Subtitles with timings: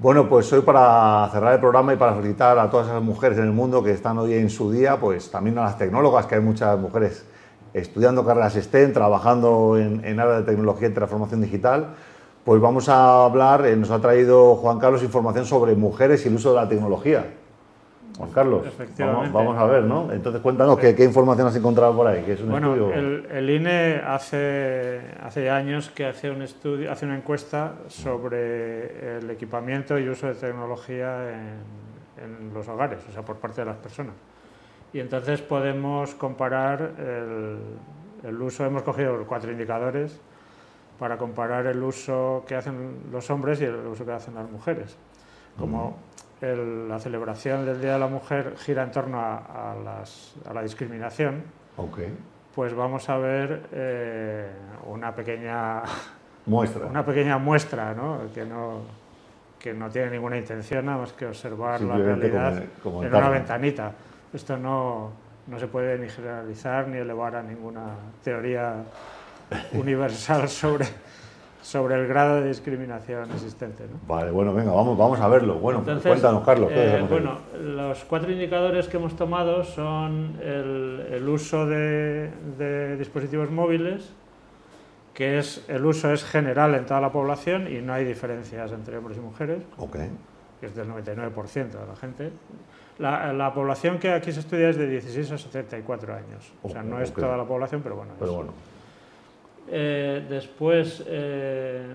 [0.00, 3.44] Bueno, pues hoy para cerrar el programa y para felicitar a todas esas mujeres en
[3.46, 6.40] el mundo que están hoy en su día, pues también a las tecnólogas, que hay
[6.40, 7.26] muchas mujeres
[7.74, 11.96] estudiando carreras STEM, trabajando en, en áreas de tecnología y transformación digital,
[12.44, 16.36] pues vamos a hablar, eh, nos ha traído Juan Carlos información sobre mujeres y el
[16.36, 17.34] uso de la tecnología.
[18.18, 18.66] Juan Carlos,
[18.98, 20.12] vamos, vamos, a ver, ¿no?
[20.12, 22.24] Entonces cuéntanos qué, qué, información has encontrado por ahí.
[22.26, 27.16] es un bueno, el, el, INE hace, hace años que hace un estudio, hace una
[27.16, 33.36] encuesta sobre el equipamiento y uso de tecnología en, en los hogares, o sea, por
[33.36, 34.14] parte de las personas.
[34.92, 37.58] Y entonces podemos comparar el,
[38.28, 40.18] el uso, hemos cogido cuatro indicadores
[40.98, 44.96] para comparar el uso que hacen los hombres y el uso que hacen las mujeres.
[45.56, 46.07] Como
[46.40, 50.52] el, la celebración del Día de la Mujer gira en torno a, a, las, a
[50.52, 51.42] la discriminación,
[51.76, 52.16] okay.
[52.54, 54.46] pues vamos a ver eh,
[54.86, 55.82] una pequeña
[56.46, 58.20] muestra, una pequeña muestra ¿no?
[58.32, 58.82] Que, no,
[59.58, 63.28] que no tiene ninguna intención nada más que observar la realidad como, como en una
[63.28, 63.92] ventanita.
[64.32, 65.10] Esto no,
[65.46, 68.84] no se puede ni generalizar ni elevar a ninguna teoría
[69.72, 70.86] universal sobre
[71.68, 73.84] sobre el grado de discriminación existente.
[73.84, 74.00] ¿no?
[74.06, 75.56] Vale, bueno, venga, vamos, vamos a verlo.
[75.56, 76.70] Bueno, Entonces, cuéntanos, Carlos.
[76.72, 83.50] Eh, bueno, los cuatro indicadores que hemos tomado son el, el uso de, de, dispositivos
[83.50, 84.14] móviles,
[85.12, 88.96] que es el uso es general en toda la población y no hay diferencias entre
[88.96, 90.10] hombres y mujeres, okay.
[90.60, 92.30] que es del 99% de la gente.
[92.98, 96.82] La, la, población que aquí se estudia es de 16 a 74 años, o sea,
[96.82, 97.24] no es okay.
[97.24, 98.12] toda la población, pero bueno.
[98.18, 98.52] Pero es, bueno.
[99.70, 101.86] Eh, después, eh,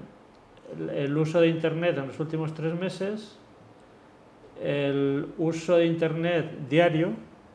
[0.96, 3.38] el uso de Internet en los últimos tres meses,
[4.62, 7.10] el uso de Internet diario,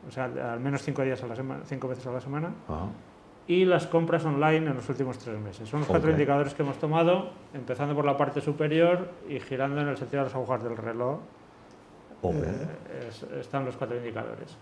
[0.06, 2.86] o sea, al menos cinco, días a la semana, cinco veces a la semana, Ajá.
[3.46, 5.69] y las compras online en los últimos tres meses.
[5.69, 6.14] Son los cuatro Ok.
[6.14, 10.27] indicadores que hemos tomado, empezando por la parte superior y girando en el sentido de
[10.28, 11.20] las agujas del reloj.
[12.22, 12.34] Ok.
[12.34, 14.56] Eh, es- están los cuatro indicadores.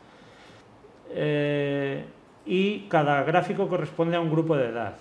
[1.11, 2.05] Eh,
[2.45, 4.95] y cada gráfico corresponde a un grupo de edad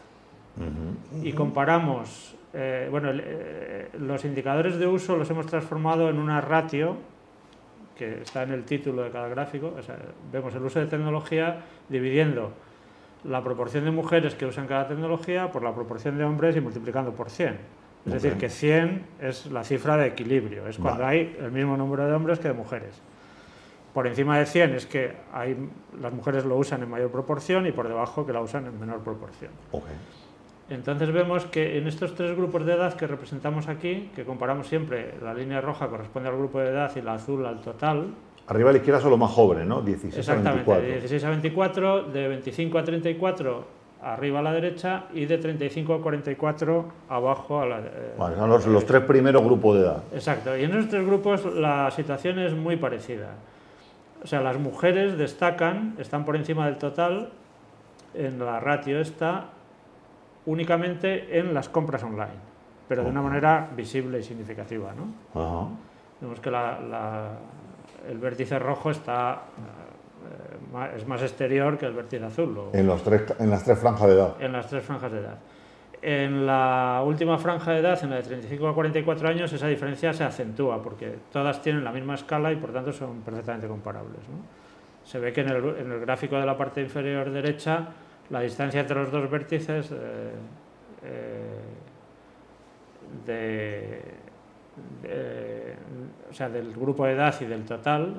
[1.22, 6.98] Y comparamos, eh, bueno, eh, los indicadores de uso los hemos transformado en una ratio
[7.98, 9.74] que está en el título de cada gráfico.
[9.78, 9.98] O sea,
[10.32, 12.52] vemos el uso de tecnología dividiendo
[13.24, 17.12] la proporción de mujeres que usan cada tecnología por la proporción de hombres y multiplicando
[17.12, 17.58] por 100.
[18.06, 21.18] Es decir, que 100 es la cifra de equilibrio, es cuando Vale.
[21.18, 23.02] hay el mismo número de hombres que de mujeres.
[23.96, 25.58] Por encima de 100 es que hay,
[26.00, 29.00] las mujeres lo usan en mayor proporción y por debajo que la usan en menor
[29.00, 29.52] proporción.
[30.70, 35.14] Entonces vemos que en estos tres grupos de edad que representamos aquí, que comparamos siempre,
[35.22, 38.08] la línea roja corresponde al grupo de edad y la azul al total,
[38.48, 39.82] Arriba a la izquierda son los más jóvenes, ¿no?
[39.82, 40.86] 16 a exactamente, 24.
[40.86, 43.66] de 16 a 24, de 25 a 34
[44.04, 48.50] arriba a la derecha y de 35 a 44 abajo a la eh, Vale, son
[48.50, 50.04] los, los tres primeros grupos de edad.
[50.14, 53.30] Exacto, y en esos tres grupos la situación es muy parecida.
[54.24, 57.30] O sea, las mujeres destacan, están por encima del total
[58.14, 59.46] en la ratio esta
[60.46, 62.40] únicamente en las compras online,
[62.88, 64.94] pero de una manera visible y significativa.
[64.94, 65.40] ¿no?
[65.40, 65.68] Ajá.
[66.22, 67.32] Vemos que la- la-
[68.10, 69.42] el vértice rojo está,
[70.74, 72.58] eh, es más exterior que el vértice azul.
[72.58, 74.36] o- En, los tres, en las tres franjas de edad.
[74.40, 75.38] en las tres franjas de edad.
[76.02, 80.14] En la última franja de edad, en la de 35 a 44 años, esa diferencia
[80.14, 84.20] se acentúa porque todas tienen la misma escala y por tanto son perfectamente comparables.
[84.30, 84.36] ¿no?
[85.04, 87.88] Se ve que en el, en el gráfico de la parte inferior derecha
[88.30, 90.32] la distancia entre los dos vértices eh,
[91.04, 91.60] eh,
[93.26, 94.02] de,
[95.02, 95.76] de-
[96.30, 98.16] o sea, del grupo de edad y del total,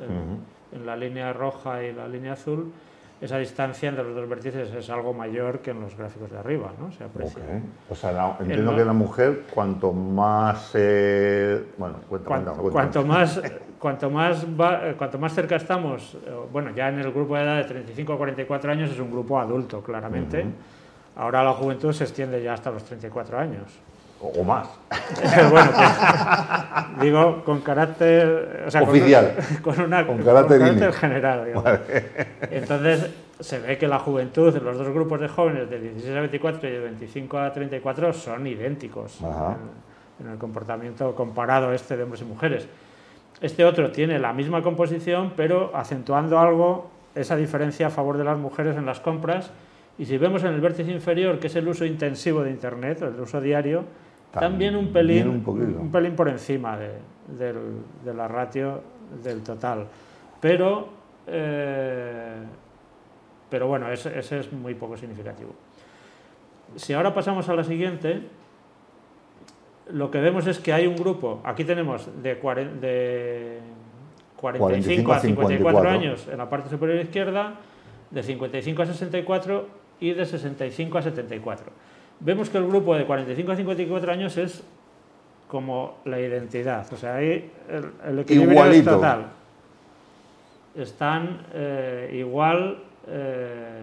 [0.73, 2.73] en- la línea roja y la línea azul,
[3.21, 6.71] esa distancia entre los dos vértices es algo mayor que en los gráficos de arriba,
[6.79, 6.93] ¿no?
[6.93, 7.43] Se aprecia.
[7.89, 10.73] O sea, la- entiendo que la mujer, cuanto más.
[10.75, 12.73] eh, bueno, Cuanto, cuenta, cuenta.
[12.73, 13.41] cuanto más,
[13.79, 17.43] cuanto, más va- eh, cuanto más cerca estamos, eh, bueno, ya en el grupo de
[17.45, 20.41] edad de 35 a 44 años es un grupo adulto, claramente.
[20.41, 20.49] Ujú.
[21.17, 23.65] Ahora la juventud se extiende ya hasta los 34 años.
[24.21, 24.69] O, o más.
[25.51, 28.65] bueno, pues, digo, con carácter...
[28.67, 29.35] o sea, con- Oficial.
[29.63, 30.93] Con, una, Con carácter INE.
[30.93, 31.81] general, digamos.
[32.51, 36.69] Entonces, se ve que la juventud, los dos grupos de jóvenes de 16 a 24
[36.69, 42.23] y de 25 a 34 son idénticos en, en el comportamiento comparado este de hombres
[42.23, 42.67] y mujeres.
[43.41, 48.39] Este otro tiene la misma composición, pero acentuando algo esa diferencia a favor de las
[48.39, 49.51] mujeres en las compras.
[49.99, 53.21] Y si vemos en el vértice inferior, que es el uso intensivo de Internet, el
[53.21, 53.85] uso diario,
[54.33, 55.29] también un pelín,
[55.81, 56.91] un pelín por encima de,
[57.39, 58.83] del- de la ratio
[59.23, 59.87] del total.
[60.41, 60.89] Pero,
[61.27, 62.35] eh,
[63.49, 65.53] pero bueno, ese, ese es muy poco significativo.
[66.75, 68.21] Si ahora pasamos a la siguiente,
[69.93, 72.35] lo que vemos es que hay un grupo, aquí tenemos de,
[72.81, 73.61] de
[74.37, 77.55] 45, a 54, años en la parte superior izquierda,
[78.11, 79.67] de 55 a 64
[80.01, 81.67] y de 65 a 74.
[82.21, 84.63] Vemos que el grupo de 45 a 54 años es
[85.49, 87.51] como la identidad, o sea, ahí
[88.05, 89.27] el, equilibrio es total.
[90.75, 93.83] Están eh, igual, eh,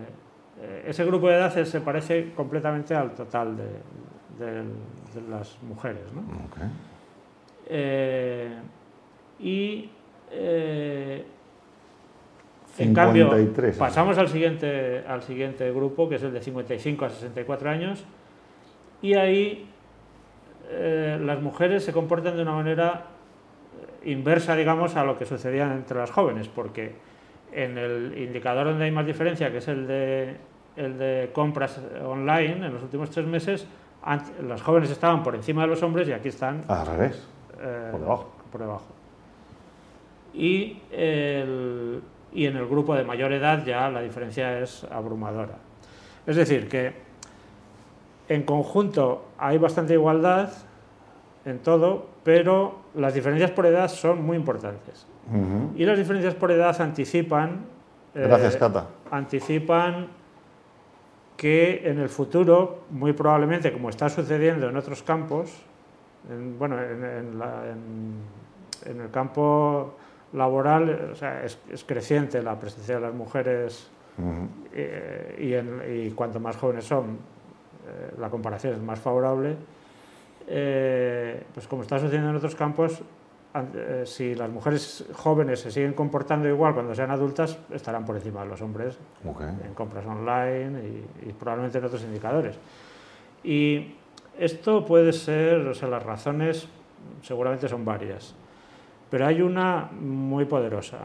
[0.86, 4.64] ese grupo de edades se parece completamente al total de,
[5.30, 6.04] las mujeres.
[6.14, 6.24] ¿no?
[7.68, 8.50] Eh,
[9.40, 9.90] y
[12.78, 13.30] en cambio,
[13.78, 18.04] pasamos al siguiente, al siguiente grupo, que es el de 55 a 64 años,
[19.02, 19.68] y ahí
[20.70, 23.06] eh, las mujeres se comportan de una manera
[24.04, 26.96] eh, inversa, digamos, a lo que sucedía entre las jóvenes, porque
[27.52, 30.38] en el indicador donde hay más diferencia, que es el de,
[30.76, 33.68] el de compras online, en los últimos tres meses,
[34.42, 36.64] las jóvenes estaban por encima de los hombres y aquí están...
[36.68, 37.28] Al revés,
[37.60, 38.32] eh, por debajo.
[38.52, 38.86] Por debajo.
[40.34, 45.56] Y, y en el grupo de mayor edad ya la diferencia es abrumadora.
[46.26, 46.94] Es decir, que
[48.30, 50.52] en conjunto hay bastante igualdad
[51.46, 55.06] en todo, pero las diferencias por edad son muy importantes.
[55.76, 57.66] Y las diferencias por edad anticipan...
[58.16, 58.88] Eh, Gracias, Cata.
[59.12, 60.08] Anticipan
[61.38, 65.52] que en el futuro, muy probablemente, como está sucediendo en otros campos,
[66.58, 67.42] bueno, en,
[68.86, 69.96] el campo
[70.34, 71.14] laboral
[71.44, 73.90] es, creciente la presencia de las mujeres
[74.74, 77.18] eh, y, y, cuanto más jóvenes son,
[77.86, 79.56] eh, la comparación es más favorable,
[80.48, 83.02] eh, pues como está sucediendo en otros campos,
[84.06, 88.48] si las mujeres jóvenes se siguen comportando igual cuando sean adultas, estarán por encima de
[88.48, 88.98] los hombres
[89.64, 92.58] en compras online y, probablemente en otros indicadores.
[93.44, 93.96] Y
[94.40, 96.68] esto puede ser, o sea, las razones
[97.22, 98.34] seguramente son varias,
[99.10, 101.00] pero hay una muy poderosa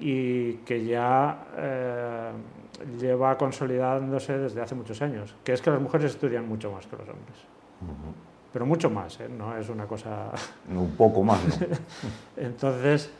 [0.00, 2.32] y que ya
[2.98, 6.96] lleva consolidándose desde hace muchos años, que es que las mujeres estudian mucho más que
[6.96, 7.36] los hombres.
[8.52, 9.28] Pero mucho más, ¿eh?
[9.28, 10.30] no es una cosa...
[10.68, 11.40] Un poco más,
[12.36, 13.10] Entonces,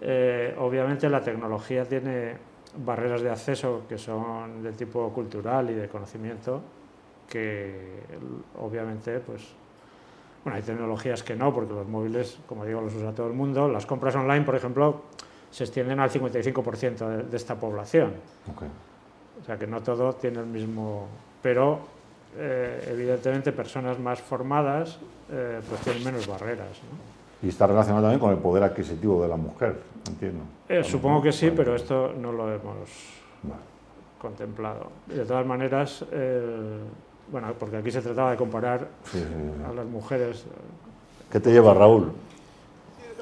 [0.00, 2.34] eh, obviamente la tecnología tiene
[2.84, 6.60] barreras de acceso que son del tipo cultural y de conocimiento,
[7.28, 8.00] que
[8.60, 9.42] obviamente, pues,
[10.44, 13.68] bueno, hay tecnologías que no, porque los móviles, como digo, los usa todo el mundo.
[13.68, 15.02] Las compras online, por ejemplo,
[15.50, 18.12] se extienden al 55% de, esta población.
[19.40, 21.08] O sea que no todo tiene el mismo...
[21.42, 21.80] Pero
[22.38, 24.98] eh, evidentemente personas más formadas
[25.30, 26.68] eh, pues tienen menos barreras.
[27.42, 30.44] Y está relacionado también con el poder adquisitivo de la mujer, entiendo.
[30.68, 32.88] Eh, supongo que sí, pero esto no lo hemos
[34.20, 34.88] contemplado.
[35.06, 36.04] De todas maneras,
[37.30, 38.88] bueno, porque aquí se trataba de comparar
[39.68, 40.44] a las mujeres.
[41.30, 42.12] ¿Qué te lleva, Raúl?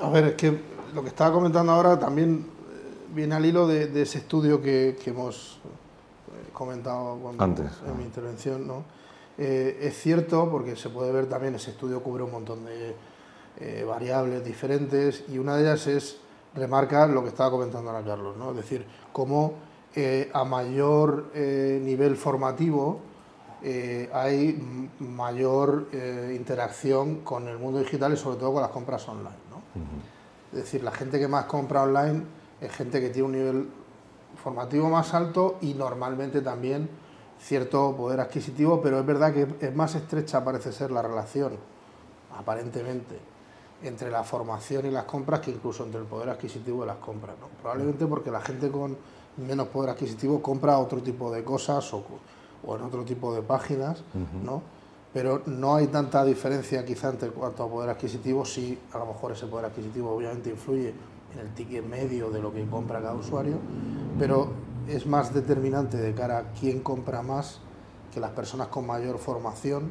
[0.01, 0.59] A ver, es que
[0.95, 2.47] lo que estaba comentando ahora también
[3.15, 5.59] viene al hilo de, ese estudio que, que hemos
[6.53, 8.85] comentado Antes, en mi intervención, ¿no?
[9.37, 12.95] Eh, es cierto, porque se puede ver también, ese estudio cubre un montón de
[13.61, 16.19] eh, variables diferentes y una de ellas es
[16.55, 18.51] remarcar lo que estaba comentando ahora Carlos, ¿no?
[18.51, 19.55] es decir, cómo
[19.97, 23.01] eh, a mayor nivel formativo
[24.13, 25.89] hay mayor
[26.35, 29.37] interacción con el mundo digital y sobre todo con las compras online.
[29.51, 29.63] ¿no?
[30.53, 32.25] Es decir, la gente que más compra online
[32.61, 33.69] es gente que tiene un nivel
[34.43, 36.89] formativo más alto y normalmente también
[37.45, 41.53] cierto poder adquisitivo, pero es verdad que es más estrecha parece ser la relación,
[42.39, 43.19] aparentemente,
[43.83, 47.37] entre la formación y las compras que incluso entre el poder adquisitivo de las compras.
[47.61, 48.97] Probablemente porque la gente con
[49.37, 52.03] menos poder adquisitivo compra otro tipo de cosas o,
[52.75, 54.03] en otro tipo de páginas,
[54.43, 54.63] ¿no?
[55.13, 59.33] pero no hay tanta diferencia quizá entre cuanto a poder adquisitivo, sí, a lo mejor
[59.33, 60.95] ese poder adquisitivo obviamente influye
[61.33, 63.59] en el ticket medio de lo que compra cada usuario,
[64.19, 64.49] pero
[64.89, 67.61] es más determinante de cara a quién compra más
[68.13, 69.91] que las personas con mayor formación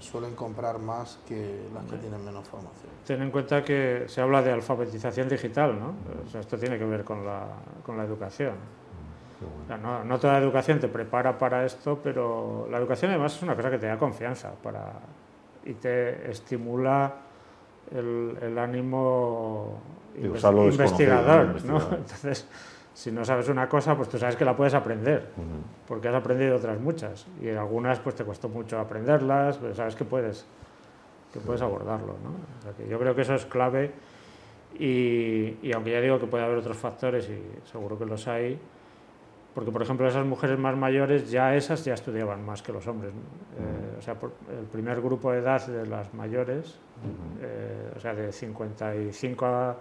[0.00, 2.90] suelen comprar más que las que tienen menos formación.
[3.06, 5.94] Ten en cuenta que se habla de alfabetización digital, ¿no?
[6.38, 7.46] esto tiene que ver con la,
[7.84, 8.54] con la educación.
[9.82, 13.70] no, no, toda educación te prepara para esto, pero la educación además es una cosa
[13.70, 14.92] que te da confianza para,
[15.64, 17.14] y te estimula
[17.94, 19.80] el, el ánimo
[20.16, 21.62] investigador.
[21.64, 21.76] ¿no?
[21.76, 22.46] Entonces,
[23.00, 25.30] si no sabes una cosa, pues tú sabes que la puedes aprender,
[25.88, 27.26] porque has aprendido otras muchas.
[27.40, 30.44] Y algunas pues te costó mucho aprenderlas, pero sabes que puedes,
[31.32, 32.16] que puedes abordarlo.
[32.22, 32.74] ¿no?
[32.76, 33.90] que yo creo que eso es clave
[34.78, 37.40] y, y, aunque ya digo que puede haber otros factores y
[37.70, 38.60] seguro que los hay,
[39.54, 43.14] porque por ejemplo esas mujeres más mayores ya esas ya estudiaban más que los hombres.
[43.14, 44.14] Eh, o sea,
[44.58, 46.78] el primer grupo de edad de las mayores,
[47.40, 49.76] eh, o sea, de 55 a,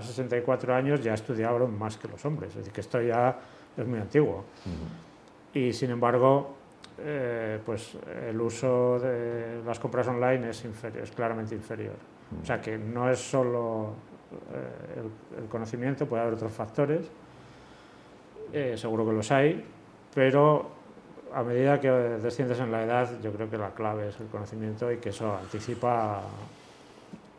[0.00, 2.50] 64 años ya estudiaban más que los hombres.
[2.50, 3.38] Es decir, que esto ya
[3.76, 4.44] es muy antiguo.
[5.54, 6.54] Y sin embargo,
[6.98, 7.96] eh, pues
[8.28, 11.96] el uso de las compras online es, inferior, es claramente inferior.
[12.42, 13.94] O sea que no es solo
[14.96, 17.08] el, el conocimiento, puede haber otros factores
[18.52, 19.64] eh, seguro que los hay,
[20.14, 20.70] pero
[21.34, 24.90] a medida que desciendes en la edad, yo creo que la clave es el conocimiento
[24.90, 26.22] y que eso anticipa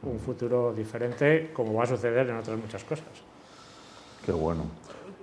[0.04, 3.06] un futuro diferente, como va a suceder en otras muchas cosas.
[4.26, 4.64] Qué bueno.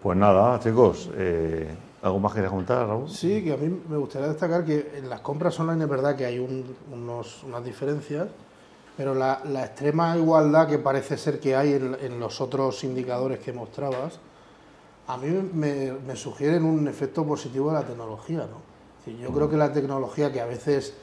[0.02, 3.08] Pues nada, chicos, eh, ¿algo más querías comentar, Raúl?
[3.08, 6.26] Sí, que a mí me gustaría destacar que en las compras online es verdad que
[6.26, 8.28] hay unos, unas diferencias,
[8.96, 13.52] pero la, extrema igualdad que parece ser que hay en, en los otros indicadores que
[13.52, 14.20] mostrabas,
[15.06, 18.74] a mí me, me, sugieren un efecto positivo de la tecnología, ¿no?
[19.12, 20.94] yo creo que la tecnología que a veces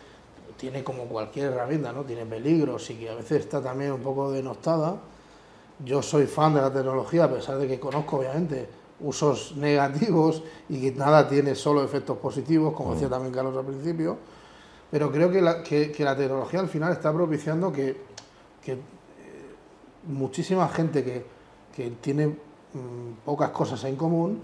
[0.61, 2.03] tiene como cualquier herramienta, ¿no?
[2.03, 4.95] Tiene peligros y que a veces está también un poco denostada.
[5.83, 8.69] Yo soy fan de la tecnología, a pesar de que conozco obviamente
[9.01, 14.17] usos negativos y que nada tiene solo efectos positivos, como decía también Carlos al principio,
[14.89, 17.97] pero creo que la, que, la tecnología al final está propiciando que,
[18.63, 18.77] que eh,
[20.07, 21.25] muchísima gente que,
[21.75, 22.35] que tiene
[22.73, 24.41] Mm, pocas cosas en común,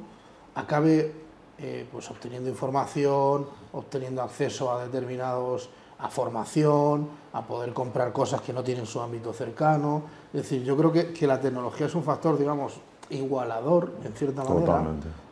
[0.56, 1.14] acabe
[1.60, 8.54] eh, pues obteniendo información, obteniendo acceso a determinados, a formación, a poder comprar cosas que
[8.54, 10.04] no tienen su ámbito cercano.
[10.34, 12.74] Es decir, yo creo que, que la tecnología es un factor, digamos,
[13.10, 14.86] igualador, en cierta manera,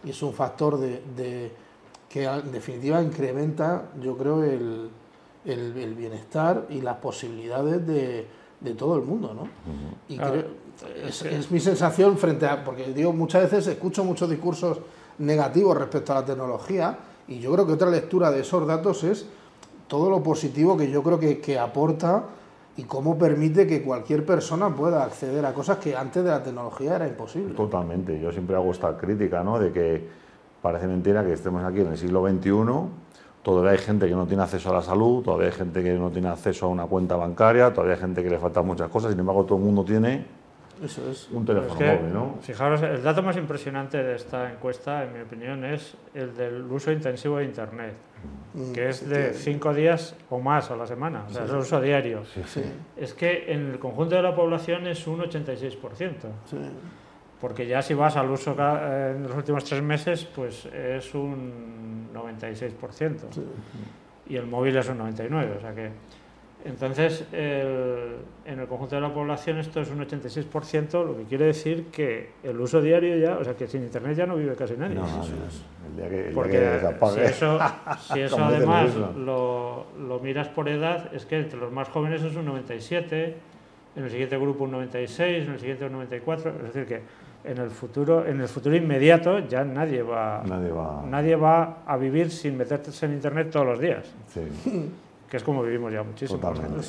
[0.04, 1.52] y es un factor de, de,
[2.10, 4.90] que en definitiva incrementa, yo creo, el,
[5.46, 8.28] el, bienestar y las posibilidades de,
[8.62, 9.48] de todo el mundo, ¿no?
[10.08, 10.46] Y creo,
[11.04, 14.80] es, mi sensación frente a, porque digo, muchas veces escucho muchos discursos
[15.18, 19.26] negativos respecto a la tecnología y yo creo que otra lectura de esos datos es
[19.88, 22.24] todo lo positivo que yo creo que, que aporta
[22.78, 26.96] y cómo permite que cualquier persona pueda acceder a cosas que antes de la tecnología
[26.96, 27.54] era imposible.
[27.54, 29.60] Totalmente, yo siempre hago esta crítica, ¿no?
[29.60, 30.08] De que
[30.62, 32.52] parece mentira que estemos aquí en el siglo XXI,
[33.44, 36.10] todavía hay gente que no tiene acceso a la salud, todavía hay gente que no
[36.10, 39.20] tiene acceso a una cuenta bancaria, todavía hay gente que le faltan muchas cosas, sin
[39.20, 40.26] embargo todo el mundo tiene
[40.84, 41.30] eso es.
[41.32, 42.38] Un teléfono móvil, ¿no?
[42.42, 46.92] Fijaros, el dato más impresionante de esta encuesta, en mi opinión, es el del uso
[46.92, 47.94] intensivo de Internet,
[48.54, 51.58] mm, que es de cinco días o más a la semana, o sea, es el
[51.58, 52.24] uso diario.
[52.98, 56.30] Es que en el conjunto de la población es un 86%.
[57.40, 63.28] Porque ya si vas al uso en los últimos tres meses, pues es un 96%.
[64.28, 65.58] Y el móvil es un 99%.
[65.58, 65.92] O sea que
[66.66, 71.86] entonces, en el conjunto de la población esto es un 86%, lo que quiere decir
[71.92, 74.96] que el uso diario ya, o sea, que sin Internet ya no vive casi nadie.
[74.96, 76.58] No, el día que, Porque
[77.14, 77.60] si eso,
[78.14, 82.36] si eso además lo, lo, miras por edad, es que entre los más jóvenes es
[82.36, 83.36] un 97,
[83.96, 87.02] en el siguiente grupo un 96, en el siguiente un 94, es decir que
[87.44, 91.96] en el futuro, en el futuro inmediato ya nadie va, nadie va, nadie va a
[91.96, 94.12] vivir sin meterse en Internet todos los días.
[94.34, 94.42] Sí.
[95.36, 96.40] que es como vivimos ya muchísimo.
[96.40, 96.88] Totalmente.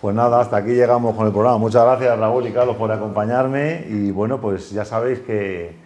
[0.00, 1.58] Pues nada, hasta aquí llegamos con el programa.
[1.58, 5.76] Muchas gracias Raúl y Carlos por acompañarme y bueno, pues ya sabéis que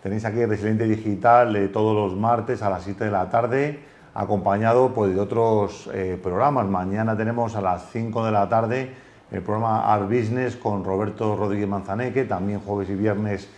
[0.00, 3.80] tenéis aquí Resiliente Digital eh, todos los martes a las 7 de la tarde,
[4.14, 6.66] acompañado pues, de otros eh, programas.
[6.66, 8.92] Mañana tenemos a las 5 de la tarde
[9.32, 13.48] el programa Art Business con Roberto Rodríguez Manzaneque, también jueves y viernes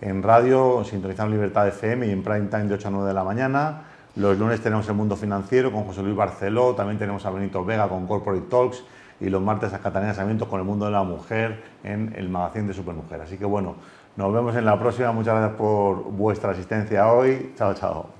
[0.00, 3.24] en radio, sintonizando Libertad FM y en prime time de 8 a 9 de la
[3.24, 3.82] mañana.
[4.16, 7.86] Los lunes tenemos el mundo financiero con José Luis Barceló, también tenemos a Benito Vega
[7.86, 8.82] con Corporate Talks
[9.20, 12.66] y los martes a Catalina Sarmiento con el mundo de la mujer en el magazine
[12.66, 13.20] de Supermujer.
[13.20, 13.76] Así que bueno,
[14.16, 15.12] nos vemos en la próxima.
[15.12, 17.52] Muchas gracias por vuestra asistencia hoy.
[17.56, 18.15] Chao, chao.